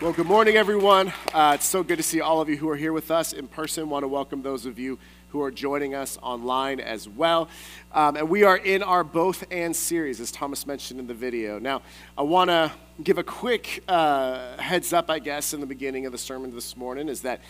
[0.00, 1.12] Well, good morning, everyone.
[1.34, 3.48] Uh, it's so good to see all of you who are here with us in
[3.48, 3.90] person.
[3.90, 4.96] Want to welcome those of you
[5.30, 7.48] who are joining us online as well.
[7.90, 11.58] Um, and we are in our Both and series, as Thomas mentioned in the video.
[11.58, 11.82] Now,
[12.16, 12.70] I want to
[13.02, 16.76] give a quick uh, heads up, I guess, in the beginning of the sermon this
[16.76, 17.40] morning is that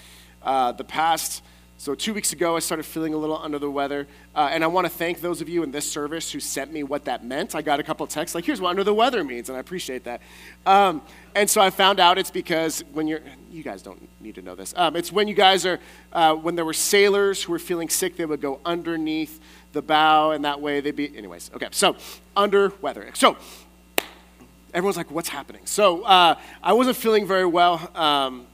[0.42, 1.42] uh, the past
[1.80, 4.08] so, two weeks ago, I started feeling a little under the weather.
[4.34, 6.82] Uh, and I want to thank those of you in this service who sent me
[6.82, 7.54] what that meant.
[7.54, 10.02] I got a couple texts like, here's what under the weather means, and I appreciate
[10.02, 10.20] that.
[10.66, 11.02] Um,
[11.36, 14.56] and so I found out it's because when you're, you guys don't need to know
[14.56, 14.74] this.
[14.76, 15.78] Um, it's when you guys are,
[16.12, 19.38] uh, when there were sailors who were feeling sick, they would go underneath
[19.72, 21.68] the bow, and that way they'd be, anyways, okay.
[21.70, 21.94] So,
[22.36, 23.08] under weather.
[23.14, 23.36] So,
[24.74, 25.62] everyone's like, what's happening?
[25.64, 27.88] So, uh, I wasn't feeling very well.
[27.94, 28.47] Um,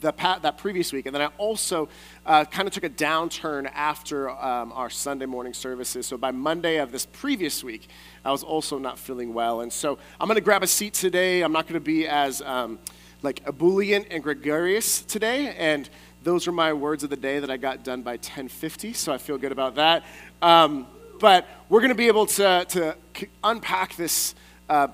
[0.00, 1.06] the, that previous week.
[1.06, 1.88] And then I also
[2.26, 6.06] uh, kind of took a downturn after um, our Sunday morning services.
[6.06, 7.88] So by Monday of this previous week,
[8.24, 9.60] I was also not feeling well.
[9.60, 11.42] And so I'm going to grab a seat today.
[11.42, 12.78] I'm not going to be as um,
[13.22, 15.54] like ebullient and gregarious today.
[15.56, 15.88] And
[16.22, 18.92] those are my words of the day that I got done by 1050.
[18.92, 20.04] So I feel good about that.
[20.42, 20.86] Um,
[21.20, 22.96] but we're going to be able to, to
[23.42, 24.34] unpack this
[24.68, 24.88] uh,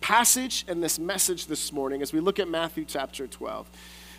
[0.00, 3.68] passage and this message this morning as we look at Matthew chapter 12.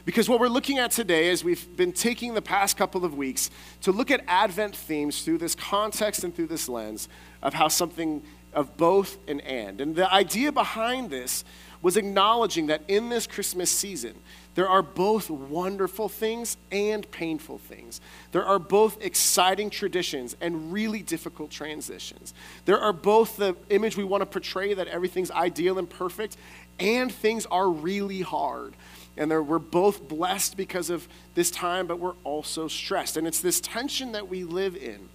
[0.07, 3.49] Because what we're looking at today is we've been taking the past couple of weeks
[3.81, 7.09] to look at Advent themes through this context and through this lens
[7.43, 9.81] of how something of both and and.
[9.81, 11.43] And the idea behind this
[11.81, 14.13] was acknowledging that in this Christmas season,
[14.55, 17.99] there are both wonderful things and painful things.
[18.31, 22.33] There are both exciting traditions and really difficult transitions.
[22.63, 26.37] There are both the image we want to portray that everything's ideal and perfect,
[26.79, 28.73] and things are really hard
[29.17, 33.17] and we're both blessed because of this time, but we're also stressed.
[33.17, 35.09] And it's this tension that we live in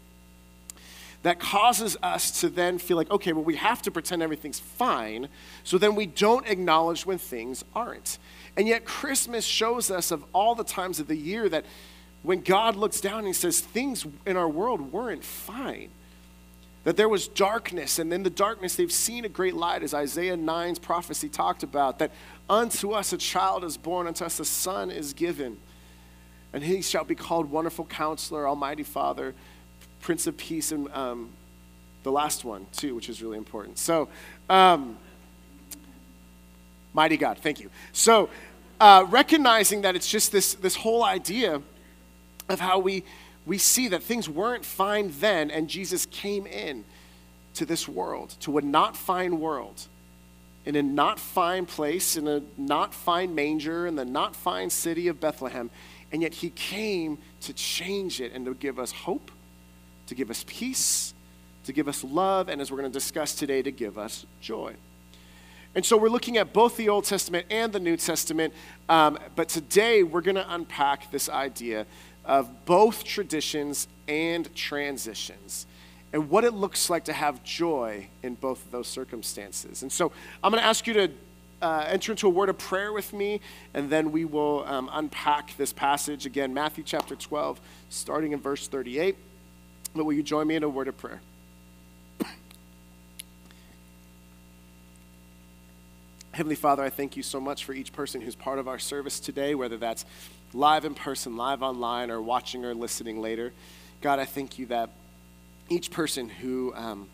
[1.22, 5.28] that causes us to then feel like, okay, well, we have to pretend everything's fine,
[5.62, 8.18] so then we don't acknowledge when things aren't.
[8.56, 11.64] And yet, Christmas shows us of all the times of the year that
[12.22, 15.90] when God looks down and He says, things in our world weren't fine.
[16.84, 20.36] That there was darkness, and in the darkness they've seen a great light, as Isaiah
[20.36, 21.98] 9's prophecy talked about.
[22.00, 22.10] That
[22.50, 25.58] unto us a child is born, unto us a son is given.
[26.52, 29.34] And he shall be called Wonderful Counselor, Almighty Father,
[30.00, 31.30] Prince of Peace, and um,
[32.02, 33.78] the last one, too, which is really important.
[33.78, 34.08] So,
[34.50, 34.98] um,
[36.94, 37.70] Mighty God, thank you.
[37.92, 38.28] So,
[38.80, 41.62] uh, recognizing that it's just this, this whole idea
[42.48, 43.04] of how we
[43.44, 46.84] we see that things weren't fine then, and Jesus came in
[47.54, 49.86] to this world, to a not fine world,
[50.64, 55.08] in a not fine place, in a not fine manger, in the not fine city
[55.08, 55.70] of Bethlehem.
[56.12, 59.30] And yet he came to change it and to give us hope,
[60.06, 61.14] to give us peace,
[61.64, 64.74] to give us love, and as we're going to discuss today, to give us joy.
[65.74, 68.52] And so we're looking at both the Old Testament and the New Testament,
[68.88, 71.86] um, but today we're going to unpack this idea
[72.24, 75.66] of both traditions and transitions
[76.12, 79.82] and what it looks like to have joy in both of those circumstances.
[79.82, 80.12] And so
[80.42, 81.10] I'm going to ask you to
[81.62, 83.40] uh, enter into a word of prayer with me,
[83.72, 88.66] and then we will um, unpack this passage again, Matthew chapter 12, starting in verse
[88.68, 89.16] 38.
[89.94, 91.20] But will you join me in a word of prayer?
[96.32, 99.20] Heavenly Father, I thank you so much for each person who's part of our service
[99.20, 100.06] today, whether that's
[100.54, 103.52] live in person, live online, or watching or listening later.
[104.00, 104.90] God, I thank you that
[105.68, 107.08] each person who, um,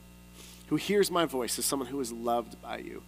[0.68, 3.02] who hears my voice is someone who is loved by you.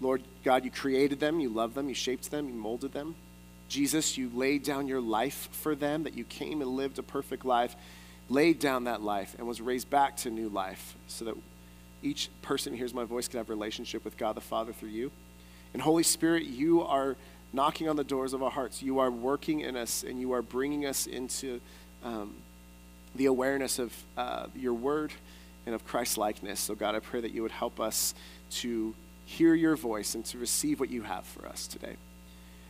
[0.00, 3.14] Lord God, you created them, you loved them, you shaped them, you molded them.
[3.68, 7.44] Jesus, you laid down your life for them, that you came and lived a perfect
[7.44, 7.76] life,
[8.28, 11.36] laid down that life, and was raised back to new life so that
[12.02, 15.10] each person who hears my voice can have relationship with God the Father through you.
[15.72, 17.16] And Holy Spirit, you are
[17.52, 18.82] knocking on the doors of our hearts.
[18.82, 21.60] You are working in us and you are bringing us into
[22.04, 22.34] um,
[23.14, 25.12] the awareness of uh, your word
[25.66, 26.60] and of Christ likeness.
[26.60, 28.14] So, God, I pray that you would help us
[28.50, 28.94] to
[29.26, 31.96] hear your voice and to receive what you have for us today.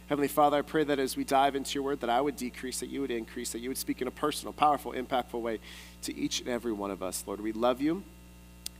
[0.08, 2.80] Heavenly Father, I pray that as we dive into your word, that I would decrease,
[2.80, 5.60] that you would increase, that you would speak in a personal, powerful, impactful way
[6.02, 7.22] to each and every one of us.
[7.26, 8.02] Lord, we love you.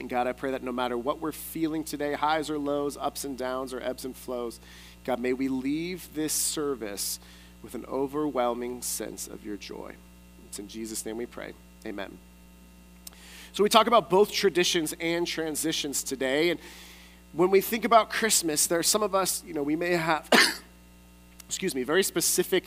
[0.01, 3.25] And God, I pray that no matter what we're feeling today, highs or lows, ups
[3.25, 4.59] and downs, or ebbs and flows,
[5.05, 7.19] God, may we leave this service
[7.63, 9.95] with an overwhelming sense of your joy.
[10.47, 11.53] It's in Jesus' name we pray.
[11.87, 12.19] Amen.
[13.53, 16.51] So we talk about both traditions and transitions today.
[16.51, 16.61] And
[17.33, 20.29] when we think about Christmas, there are some of us, you know, we may have,
[21.49, 22.65] excuse me, very specific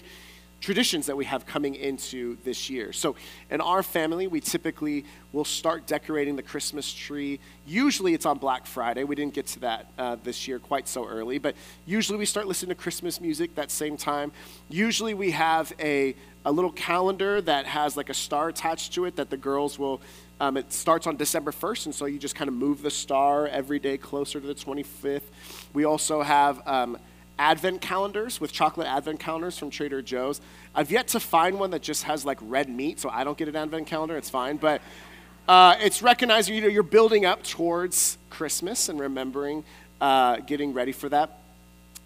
[0.63, 2.93] traditions that we have coming into this year.
[2.93, 3.17] So,
[3.51, 7.41] in our family, we typically will start decorating the Christmas tree.
[7.67, 9.03] Usually, it's on Black Friday.
[9.03, 11.55] We didn't get to that uh, this year quite so early, but
[11.85, 14.31] usually we start listening to Christmas music that same time.
[14.69, 16.15] Usually, we have a
[16.45, 20.01] a little calendar that has like a star attached to it that the girls will
[20.39, 23.47] um, it starts on December 1st, and so you just kind of move the star
[23.47, 25.21] every day closer to the 25th.
[25.73, 26.97] We also have um,
[27.39, 30.41] advent calendars with chocolate advent calendars from Trader Joe's.
[30.75, 33.47] I've yet to find one that just has like red meat, so I don't get
[33.47, 34.17] an advent calendar.
[34.17, 34.81] It's fine, but
[35.47, 39.63] uh, it's recognizing you know you're building up towards Christmas and remembering
[39.99, 41.39] uh, getting ready for that.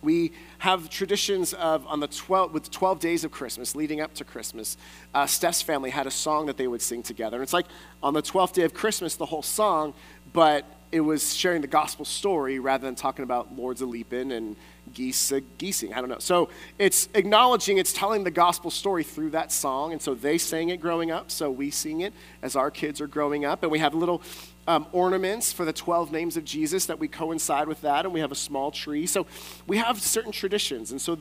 [0.01, 4.23] We have traditions of on the 12 with 12 days of Christmas leading up to
[4.23, 4.77] Christmas.
[5.13, 7.37] Uh, Steph's family had a song that they would sing together.
[7.37, 7.65] And it's like
[8.03, 9.93] on the 12th day of Christmas, the whole song,
[10.33, 14.55] but it was sharing the gospel story rather than talking about Lords of Leaping and
[14.93, 15.93] geese uh, geesing.
[15.93, 16.19] I don't know.
[16.19, 19.91] So it's acknowledging, it's telling the gospel story through that song.
[19.91, 23.07] And so they sang it growing up, so we sing it as our kids are
[23.07, 23.63] growing up.
[23.63, 24.21] And we have little
[24.67, 28.05] um, ornaments for the 12 names of Jesus that we coincide with that.
[28.05, 29.05] And we have a small tree.
[29.05, 29.25] So
[29.65, 30.91] we have certain traditions.
[30.91, 31.17] And so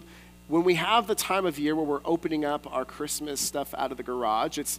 [0.49, 3.91] when we have the time of year where we're opening up our Christmas stuff out
[3.91, 4.79] of the garage, it's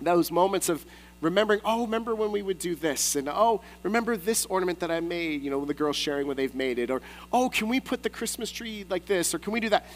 [0.00, 0.84] those moments of
[1.20, 3.16] remembering, oh, remember when we would do this?
[3.16, 6.54] And oh, remember this ornament that I made, you know, the girls sharing when they've
[6.54, 6.90] made it.
[6.90, 7.02] Or,
[7.32, 9.34] oh, can we put the Christmas tree like this?
[9.34, 9.86] Or can we do that?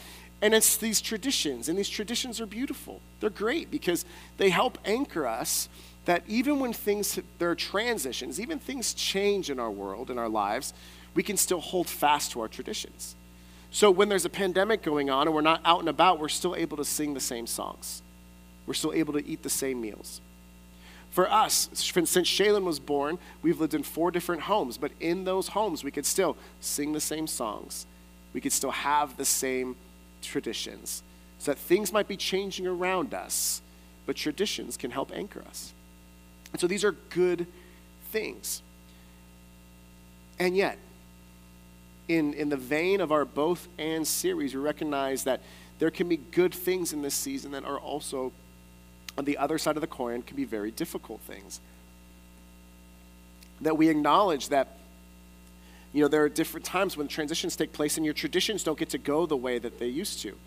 [0.41, 3.01] And it's these traditions, and these traditions are beautiful.
[3.19, 4.05] They're great because
[4.37, 5.67] they help anchor us
[6.05, 10.29] that even when things, there are transitions, even things change in our world, in our
[10.29, 10.73] lives,
[11.13, 13.15] we can still hold fast to our traditions.
[13.71, 16.55] So when there's a pandemic going on and we're not out and about, we're still
[16.55, 18.01] able to sing the same songs.
[18.65, 20.21] We're still able to eat the same meals.
[21.11, 25.49] For us, since Shaylin was born, we've lived in four different homes, but in those
[25.49, 27.87] homes, we could still sing the same songs.
[28.33, 29.75] We could still have the same
[30.21, 31.01] traditions.
[31.39, 33.61] So that things might be changing around us,
[34.05, 35.73] but traditions can help anchor us.
[36.51, 37.47] And so these are good
[38.11, 38.61] things.
[40.37, 40.77] And yet,
[42.07, 45.41] in, in the vein of our both and series, we recognize that
[45.79, 48.31] there can be good things in this season that are also
[49.19, 51.59] on the other side of the coin can be very difficult things.
[53.59, 54.77] That we acknowledge that,
[55.91, 58.91] you know, there are different times when transitions take place and your traditions don't get
[58.91, 60.37] to go the way that they used to.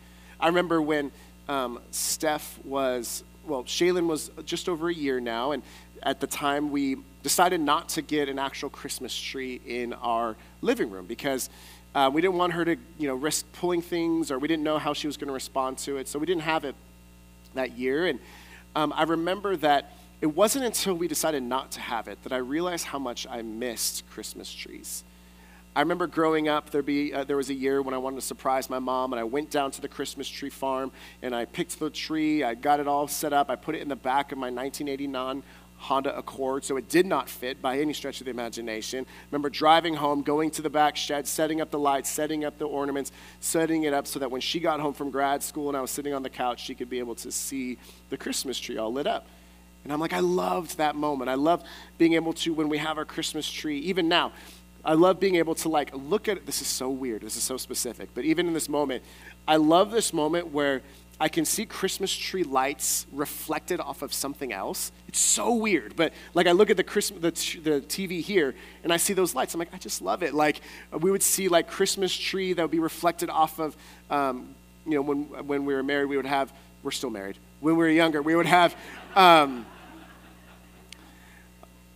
[0.41, 1.13] I remember when
[1.51, 5.63] um, Steph was, well, Shaylin was just over a year now, and
[6.03, 10.91] at the time we decided not to get an actual Christmas tree in our living
[10.91, 11.51] room because
[11.95, 14.79] uh, we didn't want her to, you know, risk pulling things or we didn't know
[14.79, 16.09] how she was going to respond to it.
[16.09, 16.75] So we didn't have it
[17.55, 18.07] that year.
[18.07, 18.19] And
[18.75, 22.37] um, I remember that it wasn't until we decided not to have it that I
[22.37, 25.05] realized how much I missed Christmas trees.
[25.75, 28.23] I remember growing up, there, be, uh, there was a year when I wanted to
[28.23, 30.93] surprise my mom, and I went down to the Christmas tree farm
[31.23, 32.45] and I picked the tree.
[32.45, 33.49] I got it all set up.
[33.49, 35.43] I put it in the back of my 1989
[35.83, 39.05] Honda Accord, so it did not fit by any stretch of the imagination.
[39.31, 42.67] Remember driving home, going to the back shed, setting up the lights, setting up the
[42.67, 45.81] ornaments, setting it up so that when she got home from grad school and I
[45.81, 47.79] was sitting on the couch, she could be able to see
[48.11, 49.27] the Christmas tree all lit up.
[49.83, 51.29] And I'm like, I loved that moment.
[51.29, 51.65] I love
[51.99, 54.33] being able to, when we have our Christmas tree, even now,
[54.85, 56.47] I love being able to like look at it.
[56.47, 57.23] This is so weird.
[57.23, 58.11] This is so specific.
[58.15, 59.03] But even in this moment,
[59.47, 60.83] I love this moment where
[61.21, 64.91] I can see Christmas tree lights reflected off of something else.
[65.07, 68.93] It's so weird, but like I look at the Christmas the, the TV here and
[68.93, 69.55] I see those lights.
[69.55, 70.35] I'm like, I just love it.
[70.35, 70.61] Like
[70.93, 73.77] we would see like Christmas tree that would be reflected off of,
[74.11, 74.55] um,
[74.87, 76.53] you know, when when we were married, we would have.
[76.83, 77.39] We're still married.
[77.61, 78.75] When we were younger, we would have.
[79.15, 79.67] Um,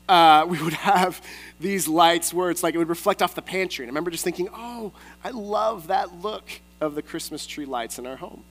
[0.08, 1.20] uh, we would have
[1.58, 3.84] these lights where it's like it would reflect off the pantry.
[3.84, 4.92] And I remember just thinking, oh,
[5.24, 6.48] I love that look
[6.80, 8.44] of the Christmas tree lights in our home.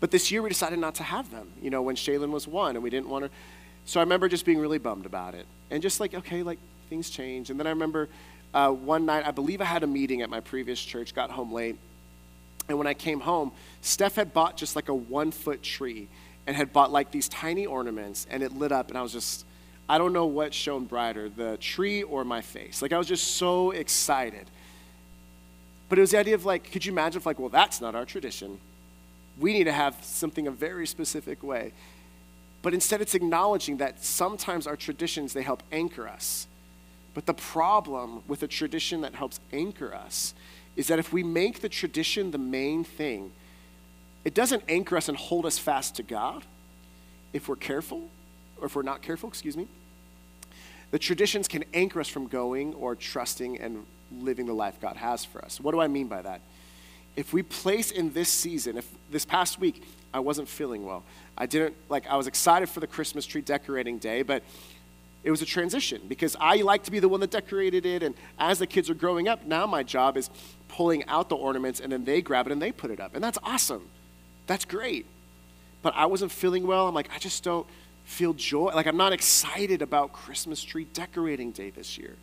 [0.00, 2.76] But this year we decided not to have them, you know, when Shaylin was one
[2.76, 3.30] and we didn't want to.
[3.84, 5.46] So I remember just being really bummed about it.
[5.70, 7.50] And just like, okay, like things change.
[7.50, 8.08] And then I remember
[8.54, 11.52] uh, one night, I believe I had a meeting at my previous church, got home
[11.52, 11.76] late.
[12.68, 16.08] And when I came home, Steph had bought just like a one foot tree
[16.46, 18.88] and had bought like these tiny ornaments and it lit up.
[18.88, 19.44] And I was just,
[19.88, 22.82] I don't know what shone brighter, the tree or my face.
[22.82, 24.46] Like I was just so excited.
[25.88, 27.94] But it was the idea of like, could you imagine if like, well, that's not
[27.94, 28.60] our tradition
[29.38, 31.72] we need to have something a very specific way.
[32.62, 36.48] But instead, it's acknowledging that sometimes our traditions, they help anchor us.
[37.14, 40.34] But the problem with a tradition that helps anchor us
[40.76, 43.32] is that if we make the tradition the main thing,
[44.24, 46.44] it doesn't anchor us and hold us fast to God.
[47.32, 48.08] if we're careful,
[48.60, 49.66] or if we're not careful, excuse me,
[50.90, 53.84] the traditions can anchor us from going or trusting and
[54.20, 55.60] living the life God has for us.
[55.60, 56.40] What do I mean by that?
[57.18, 59.82] If we place in this season, if this past week
[60.14, 61.02] I wasn't feeling well,
[61.36, 64.44] I didn't, like, I was excited for the Christmas tree decorating day, but
[65.24, 68.04] it was a transition because I like to be the one that decorated it.
[68.04, 70.30] And as the kids are growing up, now my job is
[70.68, 73.16] pulling out the ornaments and then they grab it and they put it up.
[73.16, 73.88] And that's awesome.
[74.46, 75.04] That's great.
[75.82, 76.86] But I wasn't feeling well.
[76.86, 77.66] I'm like, I just don't
[78.04, 78.70] feel joy.
[78.76, 82.14] Like, I'm not excited about Christmas tree decorating day this year.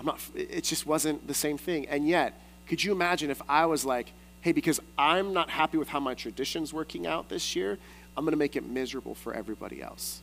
[0.00, 1.86] I'm not, it just wasn't the same thing.
[1.86, 5.88] And yet, could you imagine if I was like, hey, because I'm not happy with
[5.88, 7.78] how my tradition's working out this year,
[8.16, 10.20] I'm going to make it miserable for everybody else.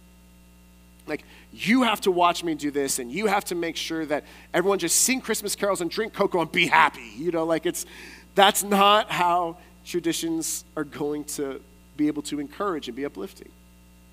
[1.08, 1.24] Like,
[1.54, 4.24] you have to watch me do this, and you have to make sure that
[4.54, 7.12] everyone just sing Christmas carols and drink cocoa and be happy.
[7.16, 7.86] You know, like it's,
[8.34, 11.62] that's not how traditions are going to
[11.96, 13.50] be able to encourage and be uplifting.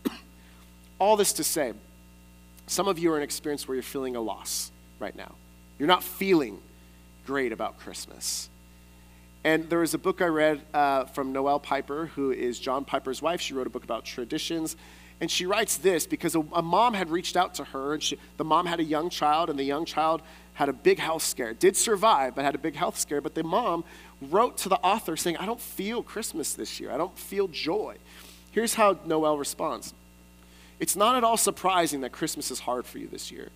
[0.99, 1.73] All this to say,
[2.67, 5.35] some of you are in an experience where you're feeling a loss right now.
[5.79, 6.59] You're not feeling
[7.27, 8.49] great about Christmas.
[9.45, 13.21] And there was a book I read uh, from Noelle Piper, who is John Piper's
[13.21, 13.41] wife.
[13.41, 14.77] She wrote a book about traditions.
[15.21, 18.19] And she writes this because a, a mom had reached out to her, and she,
[18.37, 20.23] the mom had a young child, and the young child
[20.55, 21.55] had a big health scare.
[21.55, 23.21] Did survive, but had a big health scare.
[23.21, 23.85] But the mom
[24.21, 26.93] wrote to the author saying, I don't feel Christmas this year.
[26.93, 27.97] I don't feel joy.
[28.53, 29.95] Here's how Noelle responds
[30.79, 33.49] It's not at all surprising that Christmas is hard for you this year.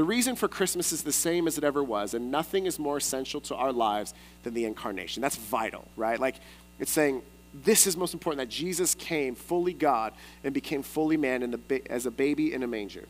[0.00, 2.96] The reason for Christmas is the same as it ever was, and nothing is more
[2.96, 4.14] essential to our lives
[4.44, 5.20] than the incarnation.
[5.20, 6.18] That's vital, right?
[6.18, 6.36] Like,
[6.78, 7.20] it's saying
[7.52, 12.06] this is most important that Jesus came fully God and became fully man ba- as
[12.06, 13.08] a baby in a manger.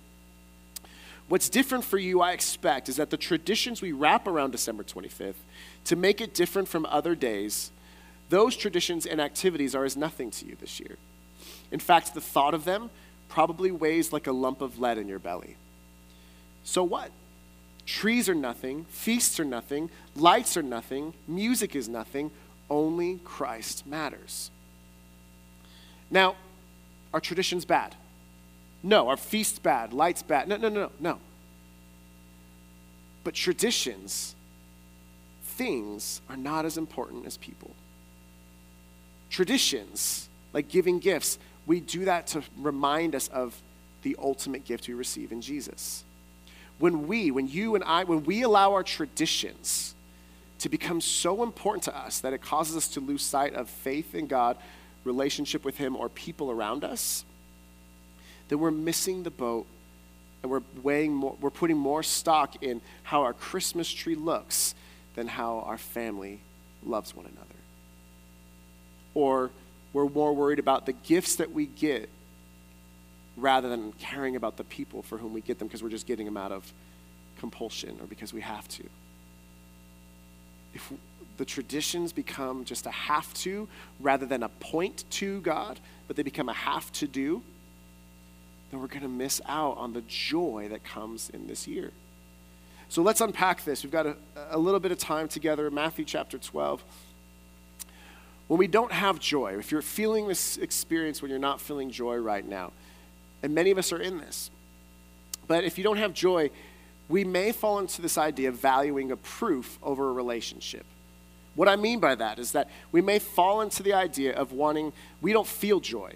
[1.29, 5.35] What's different for you, I expect, is that the traditions we wrap around December 25th
[5.85, 7.71] to make it different from other days,
[8.31, 10.97] those traditions and activities are as nothing to you this year.
[11.71, 12.91] In fact, the thought of them
[13.29, 15.57] probably weighs like a lump of lead in your belly.
[16.65, 17.11] So what?
[17.87, 22.31] Trees are nothing, feasts are nothing, lights are nothing, music is nothing,
[22.69, 24.51] only Christ matters.
[26.11, 26.37] Now,
[27.13, 27.97] are traditions bad?
[28.83, 29.09] No.
[29.09, 29.93] Are feasts bad?
[29.93, 30.49] Lights bad?
[30.49, 31.19] No, no, no, no.
[33.25, 34.35] But traditions,
[35.43, 37.73] things, are not as important as people.
[39.31, 43.61] Traditions, like giving gifts, we do that to remind us of
[44.03, 46.05] the ultimate gift we receive in Jesus
[46.81, 49.95] when we, when you and I, when we allow our traditions
[50.59, 54.15] to become so important to us that it causes us to lose sight of faith
[54.15, 54.57] in God,
[55.05, 57.25] relationship with Him, or people around us,
[58.49, 59.67] then we're missing the boat
[60.43, 64.75] and we're weighing more, we're putting more stock in how our Christmas tree looks
[65.15, 66.41] than how our family
[66.85, 67.47] loves one another.
[69.13, 69.51] Or
[69.93, 72.09] we're more worried about the gifts that we get
[73.41, 76.27] rather than caring about the people for whom we get them because we're just getting
[76.27, 76.73] them out of
[77.39, 78.85] compulsion or because we have to.
[80.75, 80.93] If
[81.37, 83.67] the traditions become just a have to
[83.99, 87.43] rather than a point to God, but they become a have to do,
[88.71, 91.91] then we're going to miss out on the joy that comes in this year.
[92.89, 93.83] So let's unpack this.
[93.83, 94.17] We've got a,
[94.51, 95.71] a little bit of time together.
[95.71, 96.83] Matthew chapter 12.
[98.49, 102.17] When we don't have joy, if you're feeling this experience when you're not feeling joy
[102.17, 102.73] right now,
[103.43, 104.51] and many of us are in this.
[105.47, 106.51] But if you don't have joy,
[107.09, 110.87] we may fall into this idea of valuing a proof over a relationship.
[111.57, 114.93] What I mean by that is that we may fall into the idea of wanting,
[115.21, 116.15] we don't feel joy.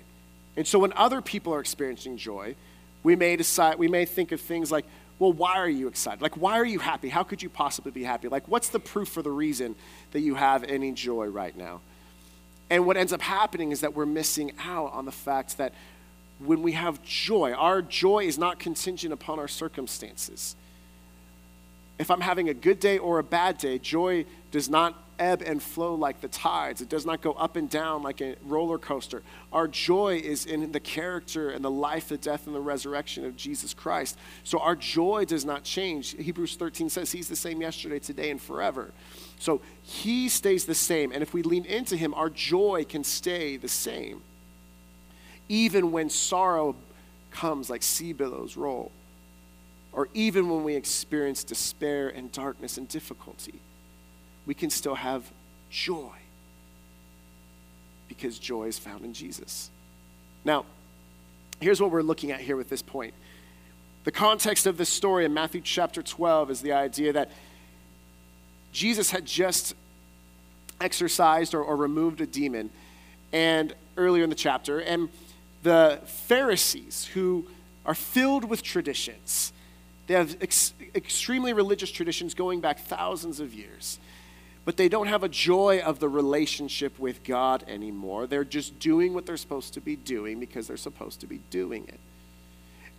[0.56, 2.54] And so when other people are experiencing joy,
[3.02, 4.86] we may decide, we may think of things like,
[5.18, 6.22] well, why are you excited?
[6.22, 7.08] Like, why are you happy?
[7.08, 8.28] How could you possibly be happy?
[8.28, 9.74] Like, what's the proof for the reason
[10.12, 11.80] that you have any joy right now?
[12.70, 15.74] And what ends up happening is that we're missing out on the fact that
[16.46, 20.56] when we have joy, our joy is not contingent upon our circumstances.
[21.98, 25.62] If I'm having a good day or a bad day, joy does not ebb and
[25.62, 26.80] flow like the tides.
[26.80, 29.22] It does not go up and down like a roller coaster.
[29.52, 33.36] Our joy is in the character and the life, the death, and the resurrection of
[33.36, 34.18] Jesus Christ.
[34.42, 36.16] So our joy does not change.
[36.16, 38.92] Hebrews 13 says he's the same yesterday, today, and forever.
[39.38, 41.12] So he stays the same.
[41.12, 44.22] And if we lean into him, our joy can stay the same
[45.48, 46.74] even when sorrow
[47.30, 48.90] comes like sea billows roll,
[49.92, 53.54] or even when we experience despair and darkness and difficulty,
[54.46, 55.30] we can still have
[55.70, 56.12] joy
[58.08, 59.70] because joy is found in Jesus.
[60.44, 60.64] Now,
[61.60, 63.14] here's what we're looking at here with this point.
[64.04, 67.30] The context of this story in Matthew chapter 12 is the idea that
[68.72, 69.74] Jesus had just
[70.80, 72.70] exorcised or, or removed a demon
[73.32, 75.08] and earlier in the chapter and
[75.64, 77.46] the Pharisees, who
[77.84, 79.52] are filled with traditions.
[80.06, 83.98] They have ex- extremely religious traditions going back thousands of years,
[84.64, 88.26] but they don't have a joy of the relationship with God anymore.
[88.26, 91.84] They're just doing what they're supposed to be doing because they're supposed to be doing
[91.88, 92.00] it.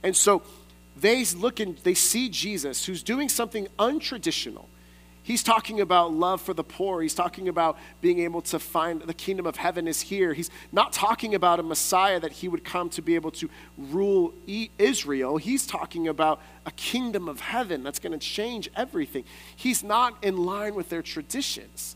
[0.04, 0.42] And so
[0.98, 4.66] they look and they see Jesus who's doing something untraditional
[5.26, 7.02] He's talking about love for the poor.
[7.02, 10.34] He's talking about being able to find the kingdom of heaven is here.
[10.36, 14.36] He's not talking about a Messiah that he would come to be able to rule
[14.78, 15.38] Israel.
[15.38, 19.24] He's talking about a kingdom of heaven that's going to change everything.
[19.56, 21.96] He's not in line with their traditions.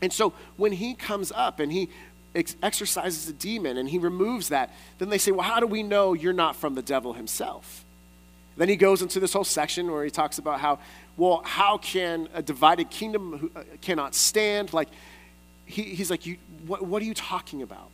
[0.00, 1.88] And so when he comes up and he
[2.34, 5.84] ex- exorcises a demon and he removes that, then they say, Well, how do we
[5.84, 7.84] know you're not from the devil himself?
[8.56, 10.78] Then he goes into this whole section where he talks about how
[11.16, 14.72] well, how can a divided kingdom uh, cannot stand?
[14.72, 14.88] Like,
[15.66, 17.90] he, he's like, you, what, what are you talking about?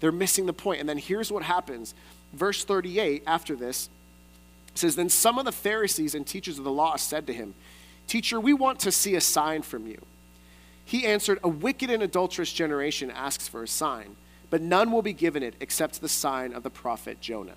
[0.00, 0.80] They're missing the point.
[0.80, 1.94] And then here's what happens.
[2.32, 3.88] Verse 38, after this,
[4.74, 7.54] says, Then some of the Pharisees and teachers of the law said to him,
[8.06, 10.00] Teacher, we want to see a sign from you.
[10.84, 14.16] He answered, A wicked and adulterous generation asks for a sign,
[14.50, 17.54] but none will be given it except the sign of the prophet Jonah.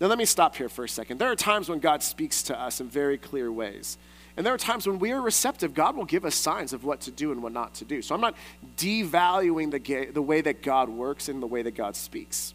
[0.00, 1.18] Now, let me stop here for a second.
[1.18, 3.96] There are times when God speaks to us in very clear ways.
[4.36, 7.00] And there are times when we are receptive, God will give us signs of what
[7.02, 8.02] to do and what not to do.
[8.02, 8.34] So I'm not
[8.76, 12.52] devaluing the, the way that God works and the way that God speaks.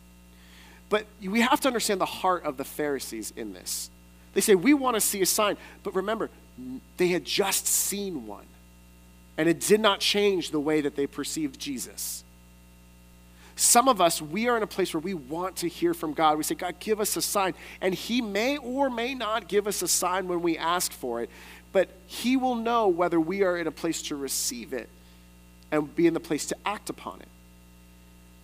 [0.89, 3.89] But we have to understand the heart of the Pharisees in this.
[4.33, 5.57] They say, We want to see a sign.
[5.81, 6.29] But remember,
[6.97, 8.45] they had just seen one.
[9.37, 12.23] And it did not change the way that they perceived Jesus.
[13.61, 16.35] Some of us, we are in a place where we want to hear from God.
[16.35, 17.53] We say, God, give us a sign.
[17.79, 21.29] And He may or may not give us a sign when we ask for it,
[21.71, 24.89] but He will know whether we are in a place to receive it
[25.71, 27.27] and be in the place to act upon it.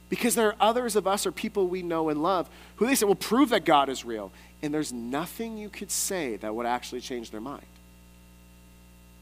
[0.08, 3.08] Because there are others of us or people we know and love who they say,
[3.08, 4.32] well, prove that God is real.
[4.62, 7.66] And there's nothing you could say that would actually change their mind.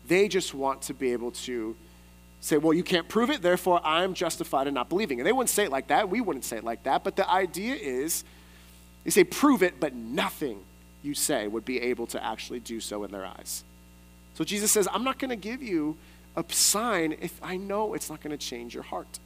[0.10, 1.78] They just want to be able to
[2.46, 5.20] say, well, you can't prove it, therefore I'm justified in not believing.
[5.20, 6.10] And they wouldn't say it like that.
[6.10, 7.04] We wouldn't say it like that.
[7.04, 8.24] But the idea is,
[9.04, 10.60] they say, prove it, but nothing
[11.02, 13.64] you say would be able to actually do so in their eyes.
[14.36, 15.98] So Jesus says, I'm not going to give you
[16.36, 19.20] a sign if I know it's not going to change your heart.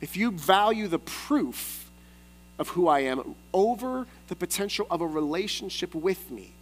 [0.00, 1.90] If you value the proof
[2.58, 6.52] of who I am over the potential of a relationship with me,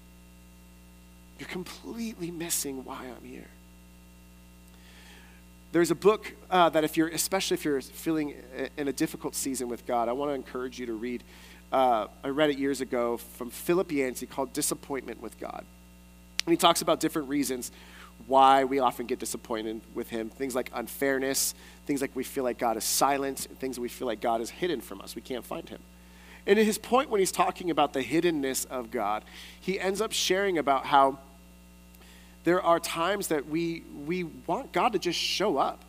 [1.38, 3.48] you're completely missing why I'm here.
[5.74, 8.36] There's a book uh, that if you're, especially if you're feeling
[8.76, 11.24] in a difficult season with God, I want to encourage you to read.
[11.72, 15.64] Uh, I read it years ago from Philip Yancey called Disappointment with God.
[16.46, 17.72] And he talks about different reasons
[18.28, 20.30] why we often get disappointed with him.
[20.30, 21.56] Things like unfairness,
[21.86, 24.80] things like we feel like God is silent, things we feel like God is hidden
[24.80, 25.16] from us.
[25.16, 25.80] We can't find him.
[26.46, 29.24] And in his point when he's talking about the hiddenness of God,
[29.60, 31.18] he ends up sharing about how
[32.44, 35.84] there are times that we, we want God to just show up.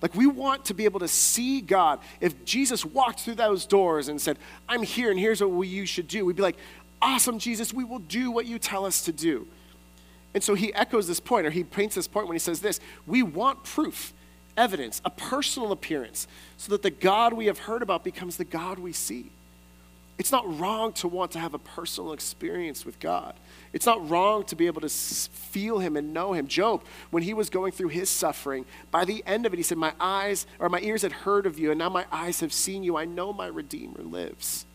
[0.00, 1.98] Like we want to be able to see God.
[2.20, 5.86] If Jesus walked through those doors and said, I'm here and here's what we, you
[5.86, 6.58] should do, we'd be like,
[7.02, 9.46] Awesome, Jesus, we will do what you tell us to do.
[10.32, 12.80] And so he echoes this point, or he paints this point when he says this
[13.06, 14.12] We want proof,
[14.56, 18.78] evidence, a personal appearance, so that the God we have heard about becomes the God
[18.78, 19.30] we see.
[20.16, 23.34] It's not wrong to want to have a personal experience with God.
[23.72, 26.46] It's not wrong to be able to feel Him and know Him.
[26.46, 29.76] Job, when he was going through his suffering, by the end of it, he said,
[29.76, 32.84] My eyes or my ears had heard of you, and now my eyes have seen
[32.84, 32.96] you.
[32.96, 34.66] I know my Redeemer lives.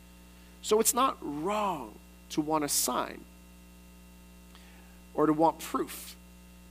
[0.62, 1.94] So it's not wrong
[2.32, 3.22] to want a sign
[5.14, 6.18] or to want proof.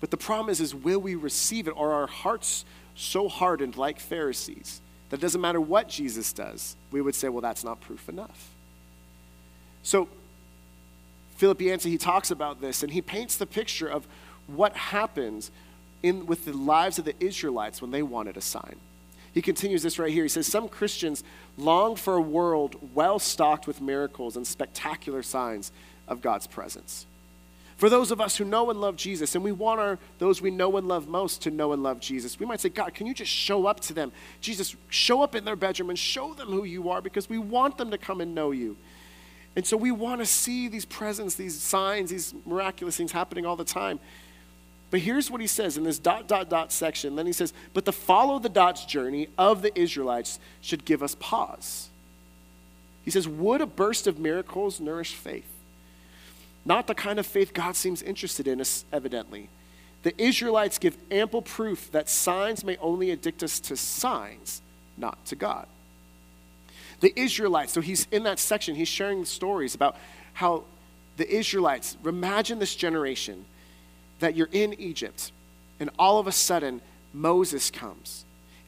[0.01, 3.99] But the problem is, is will we receive it, are our hearts so hardened like
[3.99, 8.11] Pharisees that it doesn't matter what Jesus does, we would say, well, that's not proof
[8.11, 8.51] enough.
[9.89, 10.07] So
[11.37, 14.07] Philip Yancey, he talks about this and he paints the picture of
[14.47, 15.51] what happens
[16.03, 18.77] in, with the lives of the Israelites when they wanted a sign.
[19.33, 20.25] He continues this right here.
[20.25, 21.25] He says, Some Christians
[21.57, 25.73] long for a world well stocked with miracles and spectacular signs
[26.07, 27.07] of God's presence.
[27.79, 30.51] For those of us who know and love Jesus, and we want our, those we
[30.51, 33.15] know and love most to know and love Jesus, we might say, God, can you
[33.15, 34.13] just show up to them?
[34.43, 37.79] Jesus, show up in their bedroom and show them who you are because we want
[37.79, 38.77] them to come and know you.
[39.59, 43.57] And so we want to see these presents, these signs, these miraculous things happening all
[43.57, 43.99] the time.
[44.93, 47.17] But here's what he says in this dot, dot, dot section.
[47.17, 51.17] Then he says, But the follow the dots journey of the Israelites should give us
[51.17, 51.89] pause.
[53.05, 55.53] He says, Would a burst of miracles nourish faith?
[56.65, 59.49] Not the kind of faith God seems interested in, evidently.
[60.05, 64.63] The Israelites give ample proof that signs may only addict us to signs,
[64.97, 65.67] not to God.
[67.01, 69.97] The Israelites, so he's in that section, he's sharing stories about
[70.33, 70.65] how
[71.17, 73.45] the Israelites, imagine this generation
[74.21, 75.33] that you're in Egypt,
[75.81, 76.81] and all of a sudden,
[77.13, 78.25] Moses comes,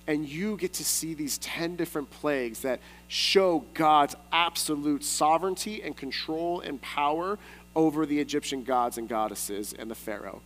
[0.07, 5.97] and you get to see these 10 different plagues that show God's absolute sovereignty and
[5.97, 7.39] control and power
[7.75, 10.41] over the Egyptian gods and goddesses and the Pharaoh.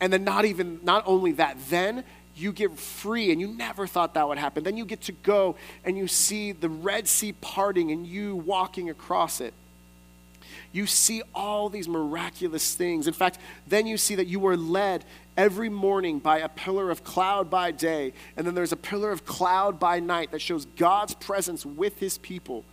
[0.00, 4.14] And then, not even, not only that, then you get free and you never thought
[4.14, 4.64] that would happen.
[4.64, 8.90] Then you get to go and you see the Red Sea parting and you walking
[8.90, 9.54] across it.
[10.72, 13.06] You see all these miraculous things.
[13.06, 15.04] In fact, then you see that you were led
[15.36, 19.24] every morning by a pillar of cloud by day, and then there's a pillar of
[19.24, 22.64] cloud by night that shows God's presence with his people.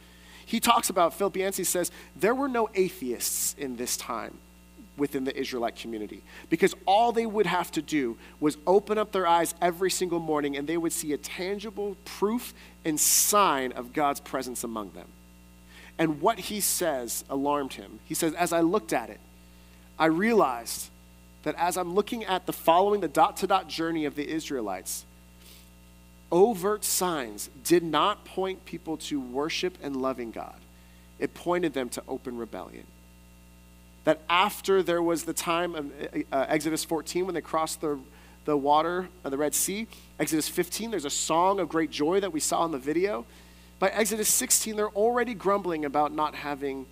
[0.46, 4.38] He talks about, Philip Yancey says, there were no atheists in this time
[5.00, 9.26] within the Israelite community because all they would have to do was open up their
[9.26, 12.54] eyes every single morning and they would see a tangible proof
[12.86, 15.08] and sign of God's presence among them.
[15.98, 18.00] And what he says alarmed him.
[18.06, 19.20] He says, As I looked at it,
[19.98, 20.90] I realized
[21.44, 25.06] that as I'm looking at the following the dot to dot journey of the Israelites,
[26.32, 30.56] overt signs did not point people to worship and loving God,
[31.18, 32.86] it pointed them to open rebellion.
[34.10, 35.92] That after there was the time of
[36.32, 38.00] uh, Exodus 14 when they crossed the,
[38.46, 39.86] the water of the Red Sea,
[40.20, 43.24] Exodus 15, there's a song of great joy that we saw in the video.
[43.78, 46.88] By Exodus 16, they're already grumbling about not having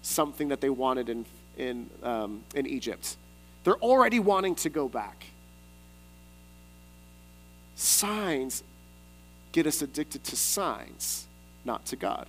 [0.00, 1.26] something that they wanted in,
[1.58, 3.18] in, um, in Egypt.
[3.64, 5.26] They're already wanting to go back.
[7.76, 8.64] Signs
[9.52, 11.26] get us addicted to signs,
[11.62, 12.26] not to God.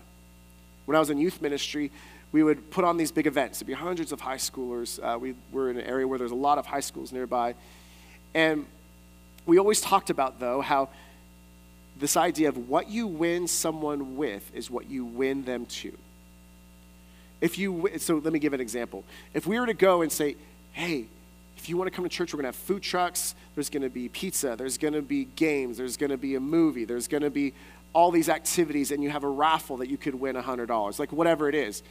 [0.88, 1.90] When I was in youth ministry,
[2.36, 3.60] we would put on these big events.
[3.60, 5.00] It'd be hundreds of high schoolers.
[5.02, 7.56] Uh, we were in an area where there's a lot of high schools nearby.
[8.34, 8.66] And
[9.46, 10.90] we always talked about, though, how
[11.98, 15.98] this idea of what you win someone with is what you win them to.
[17.40, 19.06] If you, so let me give an example.
[19.34, 20.36] If we were to go and say,
[20.74, 21.06] hey,
[21.56, 23.84] if you want to come to church, we're going to have food trucks, there's going
[23.84, 27.08] to be pizza, there's going to be games, there's going to be a movie, there's
[27.08, 27.54] going to be
[27.94, 31.48] all these activities, and you have a raffle that you could win $100, like whatever
[31.48, 31.82] it is.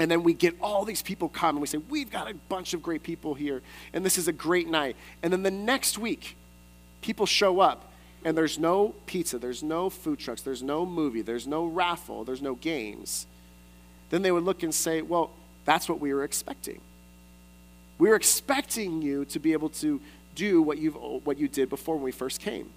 [0.00, 2.74] And then we get all these people come and we say, We've got a bunch
[2.74, 4.96] of great people here, and this is a great night.
[5.22, 6.36] And then the next week,
[7.02, 7.92] people show up
[8.24, 12.42] and there's no pizza, there's no food trucks, there's no movie, there's no raffle, there's
[12.42, 13.26] no games,
[14.10, 15.30] then they would look and say, well,
[15.64, 16.80] that's what we were expecting.
[17.98, 20.00] We were expecting you to be able to
[20.34, 22.70] do what, you've, what you did before when we first came.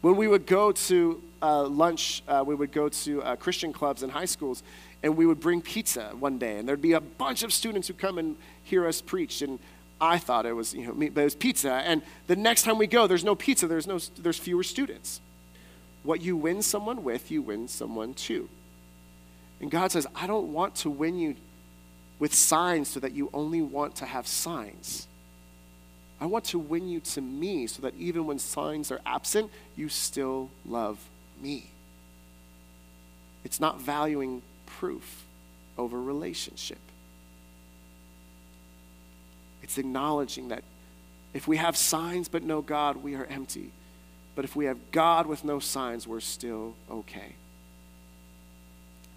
[0.00, 4.02] When we would go to uh, lunch, uh, we would go to uh, Christian clubs
[4.02, 4.62] and high schools,
[5.02, 7.94] and we would bring pizza one day, and there'd be a bunch of students who
[7.94, 9.58] come and hear us preach, and
[10.00, 11.72] I thought it was, you know, but it was pizza.
[11.72, 15.20] And the next time we go, there's no pizza, there's, no, there's fewer students.
[16.02, 18.48] What you win someone with, you win someone to.
[19.60, 21.36] And God says, I don't want to win you
[22.18, 25.08] with signs so that you only want to have signs.
[26.20, 29.88] I want to win you to me so that even when signs are absent, you
[29.88, 30.98] still love
[31.40, 31.66] me.
[33.44, 35.24] It's not valuing proof
[35.76, 36.78] over relationship.
[39.62, 40.62] It's acknowledging that
[41.34, 43.70] if we have signs but no God, we are empty.
[44.34, 47.34] But if we have God with no signs, we're still okay.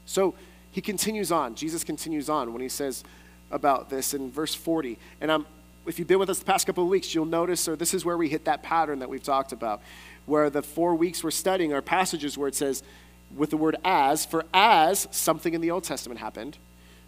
[0.05, 0.33] So
[0.71, 1.55] he continues on.
[1.55, 3.03] Jesus continues on when he says
[3.51, 4.97] about this in verse 40.
[5.21, 5.45] And I'm,
[5.89, 8.05] if you've been with us the past couple of weeks, you'll notice, or this is
[8.05, 9.81] where we hit that pattern that we've talked about,
[10.25, 12.83] where the four weeks we're studying are passages where it says,
[13.35, 16.57] with the word as, for as something in the Old Testament happened,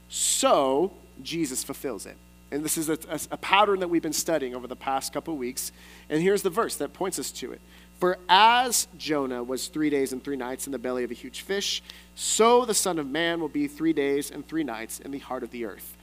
[0.10, 0.92] so
[1.22, 2.18] Jesus fulfills it.
[2.52, 5.34] And this is a, a, a pattern that we've been studying over the past couple
[5.34, 5.72] of weeks.
[6.10, 7.62] And here's the verse that points us to it.
[8.00, 11.42] For as Jonah was three days and three nights in the belly of a huge
[11.42, 11.84] fish,
[12.16, 15.44] so the Son of Man will be three days and three nights in the heart
[15.44, 15.96] of the earth.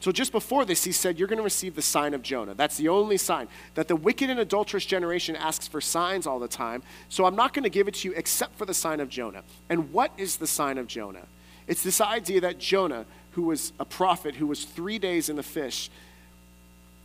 [0.00, 2.54] So just before this, he said, You're going to receive the sign of Jonah.
[2.54, 3.48] That's the only sign.
[3.74, 6.82] That the wicked and adulterous generation asks for signs all the time.
[7.08, 9.42] So I'm not going to give it to you except for the sign of Jonah.
[9.68, 11.26] And what is the sign of Jonah?
[11.66, 15.42] It's this idea that Jonah, who was a prophet, who was three days in the
[15.42, 15.90] fish,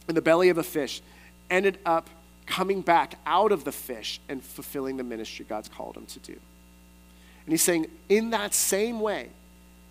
[0.08, 1.01] in the belly of a fish,
[1.49, 2.10] ended up
[2.45, 6.34] coming back out of the fish and fulfilling the ministry God's called him to do.
[6.34, 9.30] And he's saying, in that same way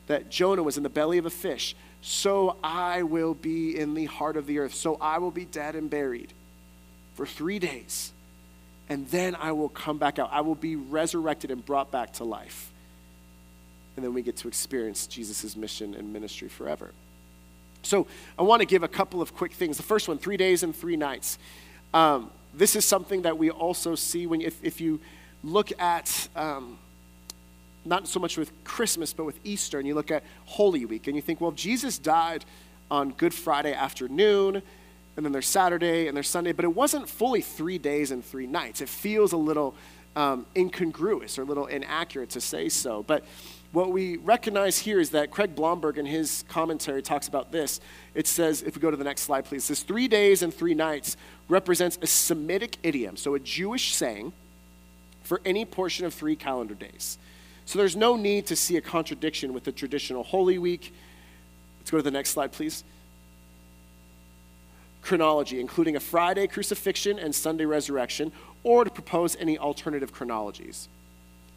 [0.07, 4.07] that Jonah was in the belly of a fish, so I will be in the
[4.07, 4.75] heart of the earth.
[4.75, 6.33] So I will be dead and buried
[7.15, 8.13] for three days.
[8.89, 10.31] And then I will come back out.
[10.33, 12.71] I will be resurrected and brought back to life
[14.01, 16.93] and then we get to experience Jesus' mission and ministry forever.
[17.83, 18.07] So
[18.39, 19.77] I want to give a couple of quick things.
[19.77, 21.39] The first one, three days and three nights.
[21.93, 25.01] Um, this is something that we also see when if, if you
[25.45, 26.79] look at um,
[27.85, 31.17] not so much with Christmas, but with Easter, and you look at Holy Week, and
[31.17, 32.45] you think, well, Jesus died
[32.91, 34.63] on Good Friday afternoon,
[35.17, 38.47] and then there's Saturday, and there's Sunday, but it wasn't fully three days and three
[38.47, 38.81] nights.
[38.81, 39.75] It feels a little
[40.17, 43.03] um, incongruous or a little inaccurate to say so.
[43.03, 43.25] But
[43.73, 47.81] what we recognize here is that Craig Blomberg in his commentary talks about this.
[48.15, 50.75] It says, if we go to the next slide, please, says three days and three
[50.75, 51.17] nights
[51.49, 54.33] represents a Semitic idiom, so a Jewish saying
[55.23, 57.19] for any portion of three calendar days.
[57.71, 60.93] So there's no need to see a contradiction with the traditional Holy Week.
[61.79, 62.83] Let's go to the next slide, please.
[65.03, 68.33] Chronology, including a Friday crucifixion and Sunday resurrection,
[68.65, 70.89] or to propose any alternative chronologies.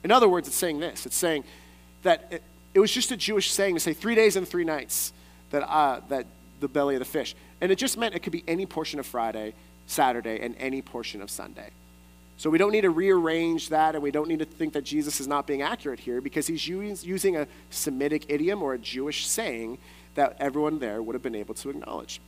[0.04, 1.46] In other words, it's saying this it's saying
[2.04, 2.44] that it,
[2.76, 5.14] it was just a Jewish saying to say three days and three nights
[5.50, 6.28] that, uh, that
[6.60, 7.34] the belly of the fish.
[7.60, 9.56] And it just meant it could be any portion of Friday,
[9.88, 11.72] Saturday, and any portion of Sunday.
[12.38, 15.20] So we don't need to rearrange that, and we don't need to think that Jesus
[15.20, 19.78] is not being accurate here because he's using a Semitic idiom or a Jewish saying
[20.16, 22.20] that everyone there would have been able to acknowledge.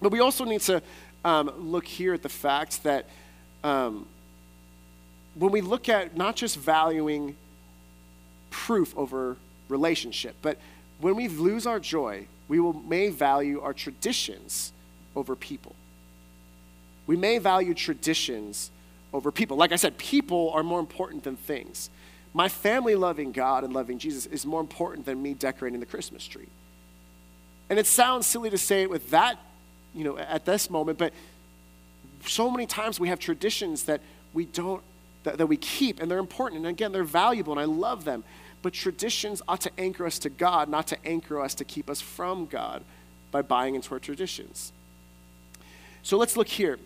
[0.00, 0.82] But we also need to
[1.24, 3.06] um, look here at the fact that
[3.62, 4.06] um,
[5.34, 7.36] when we look at not just valuing
[8.50, 9.36] proof over
[9.68, 10.58] relationship, but
[11.00, 14.72] when we lose our joy, we will, may value our traditions
[15.16, 15.74] over people.
[17.06, 18.70] We may value traditions
[19.14, 19.56] over people.
[19.56, 21.88] Like I said, people are more important than things.
[22.34, 26.26] My family loving God and loving Jesus is more important than me decorating the Christmas
[26.26, 26.48] tree.
[27.70, 29.38] And it sounds silly to say it with that,
[29.94, 31.12] you know, at this moment, but
[32.26, 34.00] so many times we have traditions that
[34.32, 34.82] we don't,
[35.22, 36.58] that, that we keep, and they're important.
[36.58, 38.24] And again, they're valuable, and I love them.
[38.62, 42.00] But traditions ought to anchor us to God, not to anchor us to keep us
[42.00, 42.82] from God
[43.30, 44.72] by buying into our traditions.
[46.02, 46.78] So let's look here.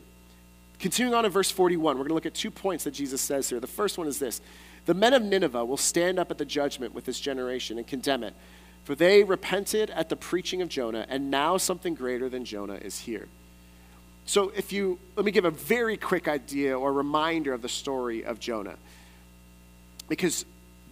[0.79, 3.49] Continuing on in verse 41, we're going to look at two points that Jesus says
[3.51, 3.59] here.
[3.59, 4.41] The first one is this
[4.85, 8.23] The men of Nineveh will stand up at the judgment with this generation and condemn
[8.23, 8.35] it,
[8.85, 13.01] for they repented at the preaching of Jonah, and now something greater than Jonah is
[13.01, 13.29] here.
[14.25, 18.25] So, if you let me give a very quick idea or reminder of the story
[18.25, 18.77] of Jonah.
[20.09, 20.45] Because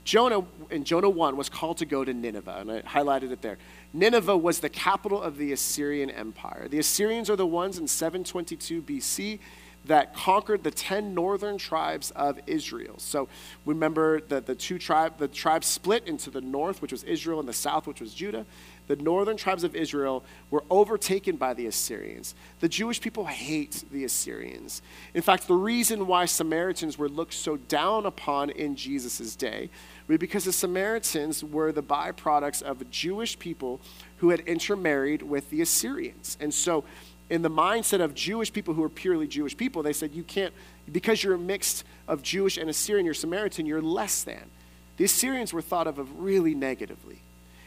[0.04, 3.58] Jonah in Jonah 1 was called to go to Nineveh, and I highlighted it there.
[3.92, 6.66] Nineveh was the capital of the Assyrian Empire.
[6.68, 9.38] The Assyrians are the ones in 722 BC
[9.86, 12.94] that conquered the 10 northern tribes of Israel.
[12.98, 13.28] So
[13.64, 17.48] remember that the two tribe, the tribes split into the north, which was Israel, and
[17.48, 18.46] the south, which was Judah.
[18.88, 22.34] The northern tribes of Israel were overtaken by the Assyrians.
[22.60, 24.80] The Jewish people hate the Assyrians.
[25.12, 29.70] In fact, the reason why Samaritans were looked so down upon in Jesus' day
[30.06, 33.80] was because the Samaritans were the byproducts of Jewish people
[34.18, 36.36] who had intermarried with the Assyrians.
[36.40, 36.84] And so
[37.28, 40.54] in the mindset of Jewish people who are purely Jewish people, they said, you can't,
[40.90, 44.50] because you're a mix of Jewish and Assyrian, you're Samaritan, you're less than.
[44.96, 47.20] The Assyrians were thought of really negatively.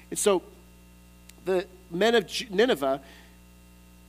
[0.10, 0.42] And so
[1.46, 3.02] the men of Nineveh,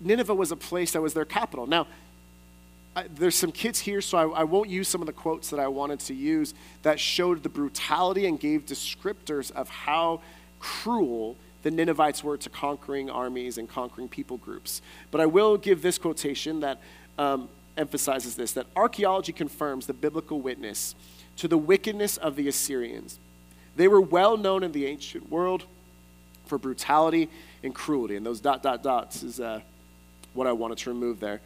[0.00, 1.66] Nineveh was a place that was their capital.
[1.66, 1.86] Now,
[2.96, 5.60] I, there's some kids here, so I, I, won't use some of the quotes that
[5.60, 10.22] I wanted to use that showed the brutality and gave descriptors of how
[10.58, 14.80] cruel the Ninevites were to conquering armies and conquering people groups.
[15.10, 16.80] But I will give this quotation that
[17.18, 20.94] um, emphasizes this that archaeology confirms the biblical witness
[21.36, 23.18] to the wickedness of the Assyrians.
[23.76, 25.64] They were well known in the ancient world
[26.46, 27.28] for brutality
[27.62, 28.16] and cruelty.
[28.16, 29.60] And those dot, dot, dots is uh,
[30.34, 31.40] what I wanted to remove there.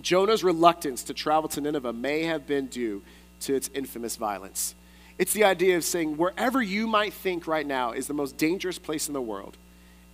[0.00, 3.02] Jonah's reluctance to travel to Nineveh may have been due
[3.40, 4.74] to its infamous violence.
[5.22, 8.76] It's the idea of saying, wherever you might think right now is the most dangerous
[8.76, 9.56] place in the world,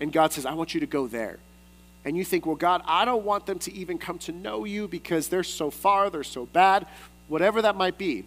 [0.01, 1.39] and God says, I want you to go there.
[2.05, 4.87] And you think, well, God, I don't want them to even come to know you
[4.87, 6.87] because they're so far, they're so bad,
[7.27, 8.27] whatever that might be.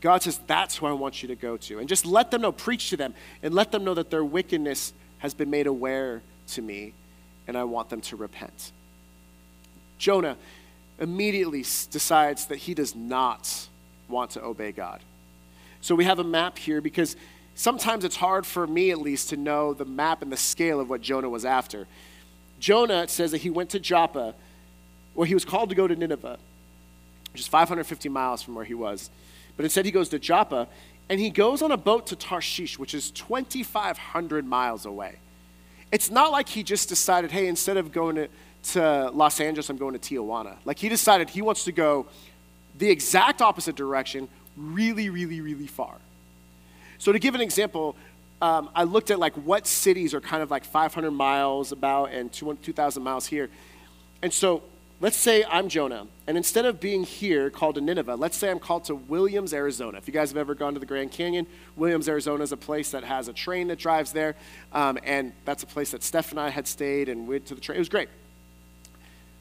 [0.00, 1.80] God says, that's who I want you to go to.
[1.80, 3.12] And just let them know, preach to them,
[3.42, 6.94] and let them know that their wickedness has been made aware to me,
[7.46, 8.72] and I want them to repent.
[9.98, 10.38] Jonah
[10.98, 11.60] immediately
[11.90, 13.68] decides that he does not
[14.08, 15.02] want to obey God.
[15.82, 17.16] So we have a map here because
[17.54, 20.88] sometimes it's hard for me, at least, to know the map and the scale of
[20.88, 21.86] what Jonah was after.
[22.60, 24.34] Jonah says that he went to Joppa,
[25.14, 26.38] where he was called to go to Nineveh,
[27.32, 29.10] which is 550 miles from where he was.
[29.56, 30.68] But instead, he goes to Joppa,
[31.10, 35.16] and he goes on a boat to Tarshish, which is 2,500 miles away.
[35.90, 38.28] It's not like he just decided, hey, instead of going to,
[38.72, 40.56] to Los Angeles, I'm going to Tijuana.
[40.64, 42.06] Like he decided he wants to go
[42.78, 45.94] the exact opposite direction, really, really, really far.
[46.98, 47.96] So, to give an example,
[48.40, 52.32] um, I looked at like what cities are kind of like 500 miles about and
[52.32, 53.48] 2,000 miles here.
[54.20, 54.62] And so,
[55.00, 58.60] let's say I'm Jonah, and instead of being here called to Nineveh, let's say I'm
[58.60, 59.98] called to Williams, Arizona.
[59.98, 62.92] If you guys have ever gone to the Grand Canyon, Williams, Arizona is a place
[62.92, 64.36] that has a train that drives there,
[64.72, 67.60] um, and that's a place that Steph and I had stayed and went to the
[67.60, 67.76] train.
[67.76, 68.08] It was great.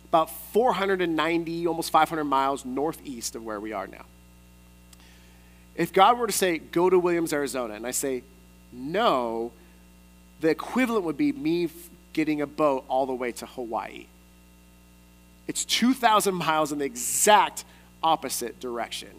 [0.05, 4.05] About 490, almost 500 miles northeast of where we are now.
[5.75, 8.23] If God were to say, go to Williams, Arizona, and I say,
[8.71, 9.51] no,
[10.41, 11.69] the equivalent would be me
[12.13, 14.07] getting a boat all the way to Hawaii.
[15.47, 17.65] It's 2,000 miles in the exact
[18.03, 19.09] opposite direction.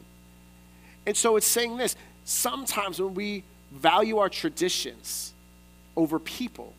[1.06, 5.32] And so it's saying this sometimes when we value our traditions
[5.96, 6.74] over people,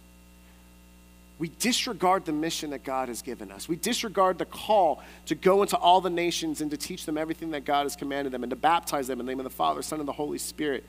[1.44, 3.68] we disregard the mission that God has given us.
[3.68, 7.52] We disregard the call to go into all the nations and to teach them everything
[7.52, 9.82] that God has commanded them and to baptize them in the name of the Father,
[9.82, 10.86] Son, and the Holy Spirit.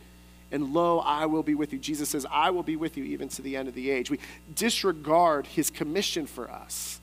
[0.52, 1.80] And lo, I will be with you.
[1.80, 4.12] Jesus says, I will be with you even to the end of the age.
[4.12, 4.20] We
[4.54, 7.00] disregard his commission for us.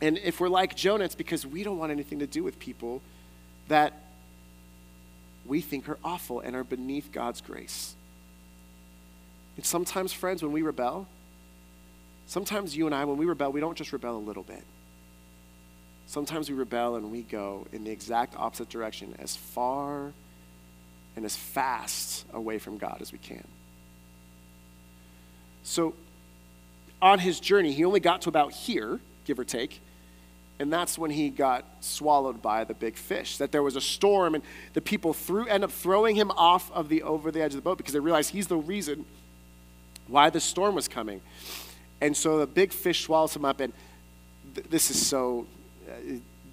[0.00, 3.00] And if we're like Jonah, it's because we don't want anything to do with people
[3.68, 3.92] that
[5.46, 7.94] we think are awful and are beneath God's grace.
[9.54, 11.06] And sometimes, friends, when we rebel,
[12.26, 14.62] sometimes you and I, when we rebel, we don't just rebel a little bit.
[16.06, 20.12] Sometimes we rebel and we go in the exact opposite direction as far
[21.16, 23.46] and as fast away from God as we can.
[25.62, 25.94] So,
[27.02, 29.80] on his journey, he only got to about here, give or take,
[30.58, 33.38] and that's when he got swallowed by the big fish.
[33.38, 36.88] That there was a storm, and the people threw, end up throwing him off of
[36.88, 39.04] the over the edge of the boat because they realized he's the reason
[40.06, 41.20] why the storm was coming.
[42.00, 43.72] And so the big fish swallows him up, and
[44.54, 45.46] th- this is so
[45.88, 45.92] uh,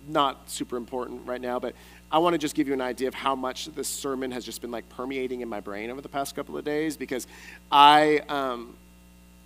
[0.08, 1.76] not super important right now, but
[2.12, 4.62] I want to just give you an idea of how much this sermon has just
[4.62, 7.26] been like permeating in my brain over the past couple of days because
[7.72, 8.76] I, um,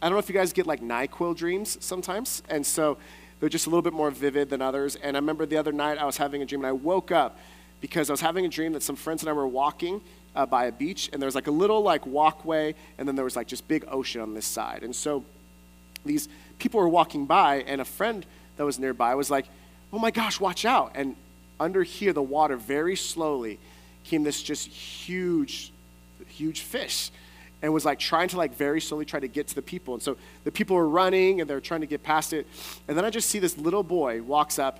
[0.02, 2.98] I don't know if you guys get like NyQuil dreams sometimes, and so
[3.40, 4.96] they're just a little bit more vivid than others.
[4.98, 7.40] And I remember the other night I was having a dream, and I woke up
[7.80, 10.02] because I was having a dream that some friends and I were walking
[10.36, 13.26] uh, by a beach, and there was like a little like walkway, and then there
[13.26, 14.84] was like just big ocean on this side.
[14.84, 15.24] And so
[16.08, 16.28] these
[16.60, 18.26] people were walking by, and a friend
[18.58, 19.46] that was nearby was like,
[19.93, 21.15] "Oh my gosh, watch out!" And
[21.60, 23.60] under here, the water very slowly
[24.04, 25.72] came this just huge,
[26.28, 27.12] huge fish
[27.62, 29.93] and was like trying to like very slowly try to get to the people.
[29.93, 32.48] And so the people were running and they're trying to get past it.
[32.88, 34.80] And then I just see this little boy walks up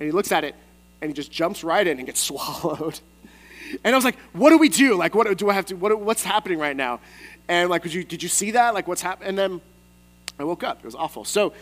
[0.00, 0.54] and he looks at it
[1.00, 3.00] and he just jumps right in and gets swallowed.
[3.84, 4.94] And I was like, what do we do?
[4.94, 7.00] Like, what do I have to, what, what's happening right now?
[7.48, 8.74] And like, you, did you see that?
[8.74, 9.30] Like, what's happening?
[9.30, 9.60] And then
[10.38, 10.78] I woke up.
[10.78, 11.24] It was awful.
[11.24, 11.52] So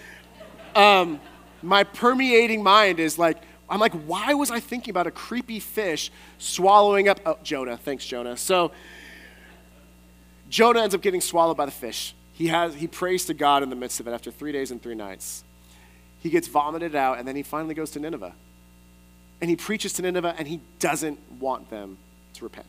[0.75, 1.21] um,
[1.63, 6.11] my permeating mind is like, I'm like, why was I thinking about a creepy fish
[6.39, 7.21] swallowing up?
[7.25, 7.77] Oh, Jonah.
[7.77, 8.37] Thanks, Jonah.
[8.37, 8.73] So
[10.49, 12.15] Jonah ends up getting swallowed by the fish.
[12.35, 14.83] He, has, he prays to God in the midst of it after three days and
[14.83, 15.45] three nights.
[16.21, 18.35] He gets vomited out, and then he finally goes to Nineveh.
[19.41, 21.99] And he preaches to Nineveh, and he doesn't want them
[22.35, 22.67] to repent.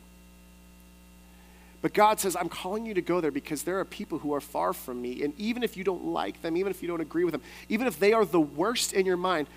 [1.84, 4.40] But God says, I'm calling you to go there because there are people who are
[4.40, 5.22] far from me.
[5.22, 7.88] And even if you don't like them, even if you don't agree with them, even
[7.88, 9.48] if they are the worst in your mind,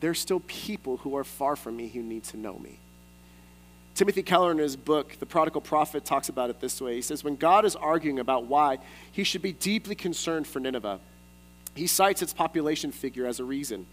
[0.00, 2.80] there's still people who are far from me who need to know me.
[3.94, 6.96] Timothy Keller, in his book, The Prodigal Prophet, talks about it this way.
[6.96, 8.78] He says, When God is arguing about why
[9.12, 10.98] he should be deeply concerned for Nineveh,
[11.76, 13.86] he cites its population figure as a reason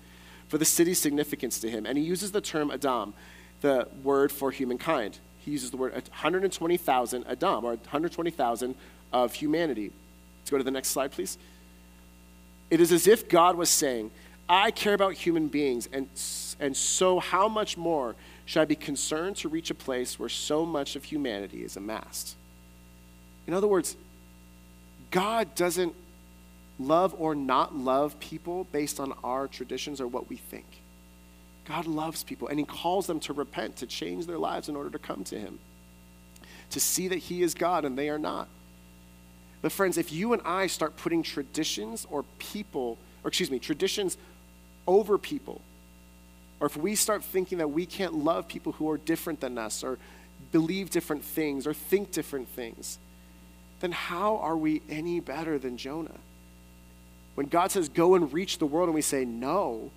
[0.47, 1.85] for the city's significance to him.
[1.85, 3.13] And he uses the term Adam,
[3.61, 5.19] the word for humankind.
[5.49, 8.75] He uses the word 120,000 Adam, or 120,000
[9.11, 9.91] of humanity.
[10.41, 11.39] Let's go to the next slide, please.
[12.69, 14.11] It is as if God was saying,
[14.47, 16.07] I care about human beings, and,
[16.59, 20.67] and so how much more should I be concerned to reach a place where so
[20.67, 22.35] much of humanity is amassed?
[23.47, 23.97] In other words,
[25.09, 25.95] God doesn't
[26.77, 30.67] love or not love people based on our traditions or what we think.
[31.69, 34.89] God loves people and He calls them to repent, to change their lives in order
[34.89, 35.59] to come to Him,
[36.71, 38.49] to see that He is God and they are not.
[39.61, 44.17] But, friends, if you and I start putting traditions or people, or excuse me, traditions
[44.87, 45.61] over people,
[46.59, 49.83] or if we start thinking that we can't love people who are different than us,
[49.83, 49.99] or
[50.51, 52.97] believe different things, or think different things,
[53.81, 56.19] then how are we any better than Jonah?
[57.35, 59.91] When God says, go and reach the world, and we say no,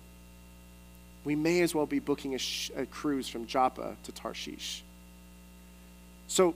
[1.23, 4.83] we may as well be booking a, sh- a cruise from Joppa to Tarshish.
[6.27, 6.55] So,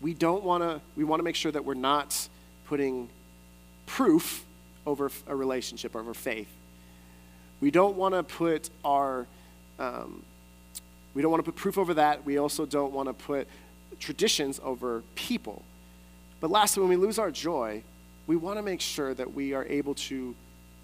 [0.00, 2.28] we don't want to, we want to make sure that we're not
[2.66, 3.08] putting
[3.86, 4.44] proof
[4.86, 6.48] over a relationship, over faith.
[7.60, 9.26] We don't want to put our,
[9.78, 10.22] um,
[11.14, 12.24] we don't want to put proof over that.
[12.24, 13.46] We also don't want to put
[14.00, 15.62] traditions over people.
[16.40, 17.84] But lastly, when we lose our joy,
[18.26, 20.34] we want to make sure that we are able to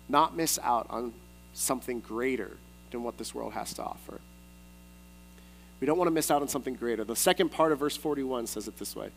[0.08, 1.12] not miss out on
[1.58, 2.56] something greater
[2.90, 4.20] than what this world has to offer.
[5.80, 7.04] We don't want to miss out on something greater.
[7.04, 9.10] The second part of verse 41 says it this way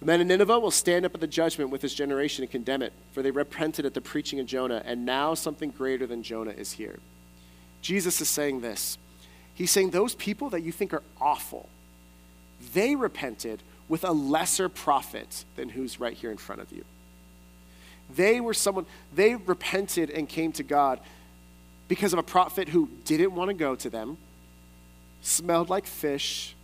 [0.00, 2.82] The men of Nineveh will stand up at the judgment with this generation and condemn
[2.82, 6.52] it, for they repented at the preaching of Jonah, and now something greater than Jonah
[6.52, 6.98] is here.
[7.80, 8.98] Jesus is saying this.
[9.54, 11.68] He's saying those people that you think are awful,
[12.72, 16.84] they repented with a lesser prophet than who's right here in front of you.
[18.10, 21.00] They were someone, they repented and came to God
[21.88, 24.18] because of a prophet who didn't want to go to them,
[25.20, 26.54] smelled like fish,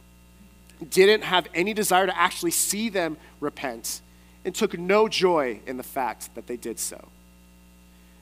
[0.88, 4.00] didn't have any desire to actually see them repent,
[4.44, 7.08] and took no joy in the fact that they did so.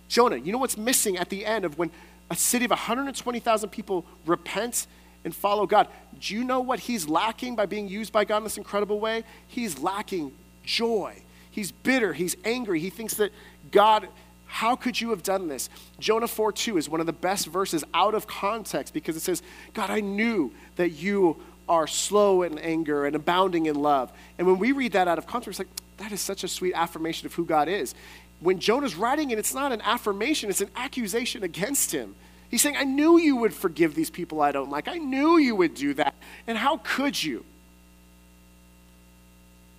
[0.08, 1.90] Jonah, you know what's missing at the end of when
[2.30, 4.86] a city of 120,000 people repent
[5.24, 5.88] and follow God?
[6.18, 9.24] Do you know what he's lacking by being used by God in this incredible way?
[9.46, 10.32] He's lacking
[10.64, 11.22] joy.
[11.58, 12.12] He's bitter.
[12.12, 12.78] He's angry.
[12.78, 13.32] He thinks that
[13.72, 14.06] God,
[14.46, 15.68] how could you have done this?
[15.98, 19.42] Jonah 4 2 is one of the best verses out of context because it says,
[19.74, 24.12] God, I knew that you are slow in anger and abounding in love.
[24.38, 26.74] And when we read that out of context, it's like, that is such a sweet
[26.74, 27.92] affirmation of who God is.
[28.38, 32.14] When Jonah's writing it, it's not an affirmation, it's an accusation against him.
[32.52, 34.86] He's saying, I knew you would forgive these people I don't like.
[34.86, 36.14] I knew you would do that.
[36.46, 37.44] And how could you?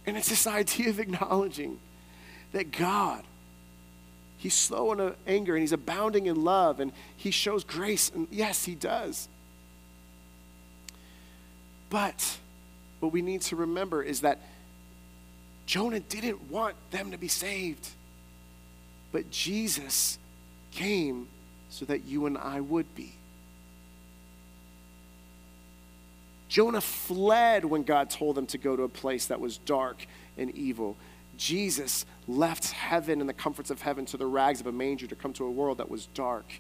[0.09, 1.77] And it's this idea of acknowledging
[2.51, 3.23] that God,
[4.37, 8.09] He's slow in anger and He's abounding in love and He shows grace.
[8.09, 9.29] And yes, He does.
[11.91, 12.39] But
[13.01, 14.39] what we need to remember is that
[15.67, 17.87] Jonah didn't want them to be saved.
[19.11, 20.17] But Jesus
[20.71, 21.27] came
[21.69, 23.13] so that you and I would be.
[26.49, 30.05] Jonah fled when God told him to go to a place that was dark
[30.37, 30.97] and evil.
[31.37, 35.15] Jesus left heaven and the comforts of heaven to the rags of a manger to
[35.15, 36.51] come to a world that was dark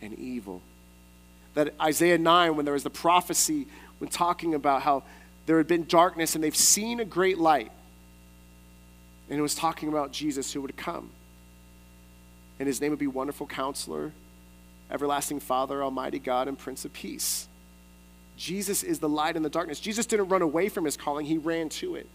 [0.00, 0.62] and evil.
[1.54, 3.66] That Isaiah 9, when there was the prophecy,
[3.98, 5.02] when talking about how
[5.46, 7.72] there had been darkness and they've seen a great light,
[9.28, 11.10] and it was talking about Jesus who would come.
[12.58, 14.12] And his name would be Wonderful Counselor,
[14.90, 17.48] Everlasting Father, Almighty God, and Prince of Peace.
[18.36, 19.80] Jesus is the light in the darkness.
[19.80, 22.08] Jesus didn't run away from his calling, he ran to it.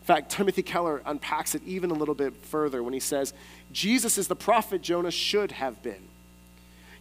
[0.00, 3.34] In fact, Timothy Keller unpacks it even a little bit further when he says,
[3.72, 6.08] Jesus is the prophet Jonah should have been.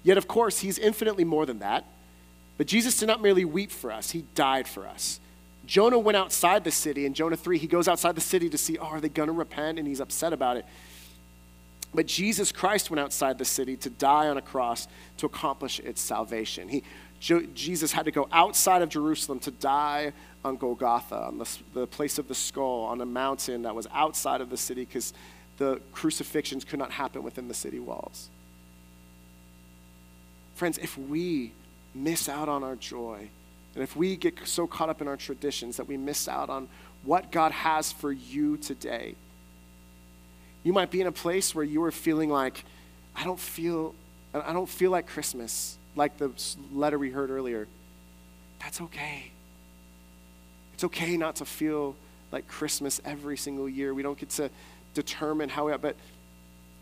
[0.01, 1.85] Yet, of course, he's infinitely more than that.
[2.57, 5.19] But Jesus did not merely weep for us, he died for us.
[5.65, 7.05] Jonah went outside the city.
[7.05, 9.33] In Jonah 3, he goes outside the city to see, oh, are they going to
[9.33, 9.79] repent?
[9.79, 10.65] And he's upset about it.
[11.93, 16.01] But Jesus Christ went outside the city to die on a cross to accomplish its
[16.01, 16.67] salvation.
[16.67, 16.83] He,
[17.19, 20.13] Jesus had to go outside of Jerusalem to die
[20.43, 24.41] on Golgotha, on the, the place of the skull, on a mountain that was outside
[24.41, 25.13] of the city because
[25.57, 28.29] the crucifixions could not happen within the city walls.
[30.55, 31.51] Friends, if we
[31.93, 33.29] miss out on our joy,
[33.73, 36.67] and if we get so caught up in our traditions that we miss out on
[37.03, 39.15] what God has for you today,
[40.63, 42.63] you might be in a place where you are feeling like,
[43.15, 43.93] I don't feel,
[44.33, 46.31] I don't feel like Christmas, like the
[46.73, 47.67] letter we heard earlier.
[48.59, 49.31] That's okay.
[50.73, 51.95] It's okay not to feel
[52.31, 53.93] like Christmas every single year.
[53.93, 54.49] We don't get to
[54.93, 55.95] determine how we are, but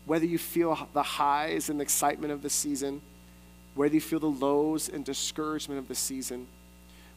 [0.06, 3.00] whether you feel the highs and the excitement of the season,
[3.74, 6.46] whether you feel the lows and discouragement of the season,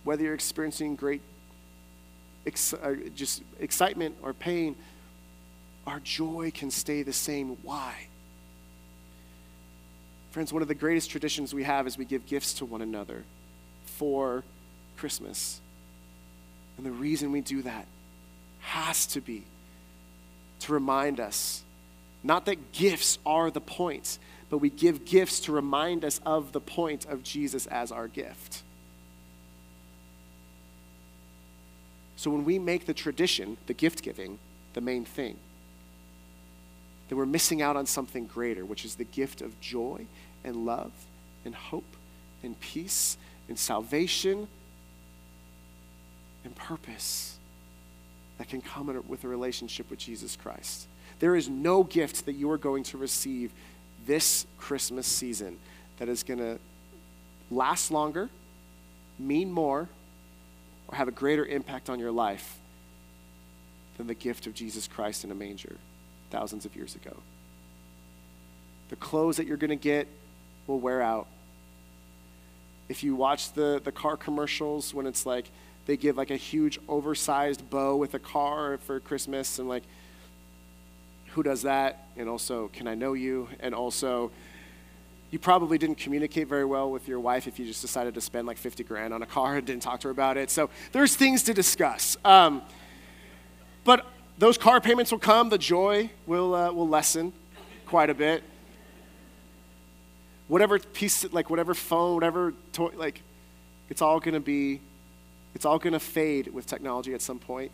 [0.04, 1.22] whether you're experiencing great
[2.46, 4.76] ex- uh, just excitement or pain,
[5.86, 7.58] our joy can stay the same.
[7.64, 8.08] Why?
[10.38, 13.24] Friends, one of the greatest traditions we have is we give gifts to one another
[13.98, 14.44] for
[14.96, 15.60] Christmas.
[16.78, 17.88] And the reason we do that
[18.60, 19.46] has to be
[20.60, 21.64] to remind us
[22.24, 24.20] not that gifts are the point,
[24.52, 28.62] but we give gifts to remind us of the point of Jesus as our gift.
[32.16, 34.38] So when we make the tradition, the gift giving,
[34.76, 35.38] the main thing,
[37.10, 40.06] then we're missing out on something greater, which is the gift of joy
[40.48, 40.92] and love
[41.46, 41.96] and hope
[42.42, 43.18] and peace
[43.50, 44.48] and salvation
[46.44, 47.38] and purpose
[48.38, 50.88] that can come with a relationship with Jesus Christ.
[51.20, 53.52] There is no gift that you are going to receive
[54.06, 55.58] this Christmas season
[55.98, 56.60] that is going to
[57.50, 58.30] last longer,
[59.20, 59.90] mean more,
[60.88, 62.58] or have a greater impact on your life
[63.98, 65.76] than the gift of Jesus Christ in a manger
[66.30, 67.18] thousands of years ago.
[68.90, 70.08] The clothes that you're going to get
[70.68, 71.28] will wear out.
[72.90, 75.50] If you watch the, the car commercials when it's like
[75.86, 79.84] they give like a huge oversized bow with a car for Christmas and like
[81.38, 82.08] who does that?
[82.18, 83.48] And also, can I know you?
[83.60, 84.32] And also,
[85.30, 88.48] you probably didn't communicate very well with your wife if you just decided to spend
[88.48, 90.50] like 50 grand on a car and didn't talk to her about it.
[90.50, 92.18] So there's things to discuss.
[92.26, 92.64] Um,
[93.84, 94.08] but
[94.40, 97.34] those car payments will come, the joy will, uh, will lessen
[97.86, 98.44] quite a bit.
[100.48, 103.22] Whatever piece, like whatever phone, whatever toy, like
[103.90, 104.80] it's all going to be,
[105.54, 107.72] it's all going to fade with technology at some point.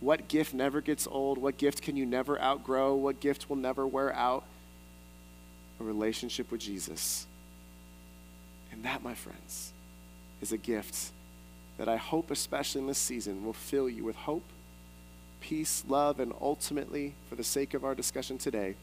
[0.00, 1.36] What gift never gets old?
[1.36, 2.94] What gift can you never outgrow?
[2.94, 4.44] What gift will never wear out?
[5.78, 7.26] A relationship with Jesus.
[8.72, 9.72] And that, my friends,
[10.40, 11.10] is a gift
[11.76, 14.44] that I hope, especially in this season, will fill you with hope,
[15.40, 18.74] peace, love, and ultimately, for the sake of our discussion today,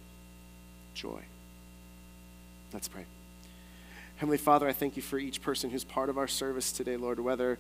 [0.93, 1.21] joy.
[2.73, 3.05] Let's pray.
[4.17, 7.19] Heavenly Father, I thank you for each person who's part of our service today, Lord,
[7.19, 7.57] whether.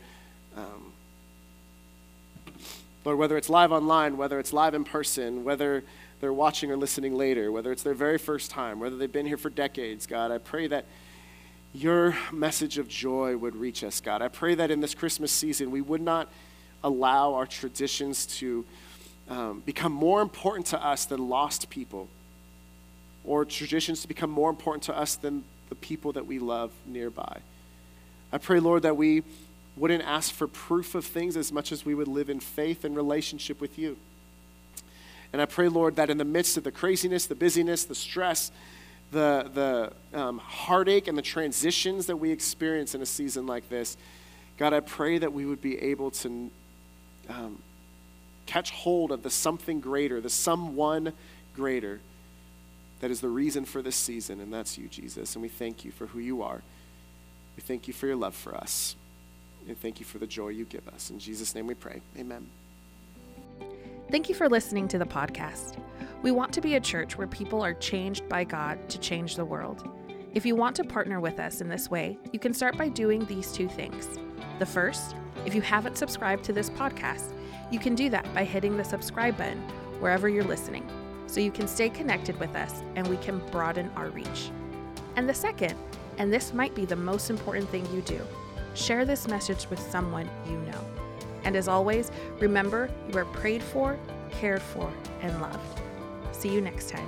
[0.55, 0.91] Um,
[3.05, 5.83] Lord, whether it's live online, whether it's live in person, whether
[6.19, 9.37] they're watching or listening later, whether it's their very first time, whether they've been here
[9.37, 10.83] for decades, God, I pray that
[11.73, 14.21] your message of joy would reach us, God.
[14.21, 16.27] I pray that in this Christmas season, we would not
[16.83, 18.65] allow our traditions to
[19.29, 22.09] um, become more important to us than lost people,
[23.27, 27.39] or traditions to become more important to us than the people that we love nearby.
[28.31, 29.23] I pray, Lord, that we
[29.75, 32.95] wouldn't ask for proof of things as much as we would live in faith and
[32.95, 33.97] relationship with you.
[35.33, 38.51] And I pray, Lord, that in the midst of the craziness, the busyness, the stress,
[39.11, 43.97] the, the um, heartache, and the transitions that we experience in a season like this,
[44.57, 46.49] God, I pray that we would be able to
[47.29, 47.59] um,
[48.45, 51.13] catch hold of the something greater, the someone
[51.53, 51.99] greater
[52.99, 55.35] that is the reason for this season, and that's you, Jesus.
[55.35, 56.61] And we thank you for who you are.
[57.55, 58.95] We thank you for your love for us.
[59.67, 61.09] And thank you for the joy you give us.
[61.09, 62.01] In Jesus' name we pray.
[62.17, 62.47] Amen.
[64.09, 65.77] Thank you for listening to the podcast.
[66.23, 69.45] We want to be a church where people are changed by God to change the
[69.45, 69.87] world.
[70.33, 73.25] If you want to partner with us in this way, you can start by doing
[73.25, 74.17] these two things.
[74.59, 77.33] The first, if you haven't subscribed to this podcast,
[77.71, 79.59] you can do that by hitting the subscribe button
[79.99, 80.89] wherever you're listening
[81.27, 84.49] so you can stay connected with us and we can broaden our reach.
[85.15, 85.75] And the second,
[86.17, 88.19] and this might be the most important thing you do,
[88.73, 90.79] share this message with someone you know.
[91.43, 93.97] And as always, remember you are prayed for,
[94.31, 95.81] cared for, and loved.
[96.31, 97.07] See you next time.